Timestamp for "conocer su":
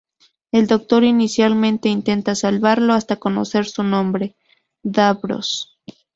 3.17-3.83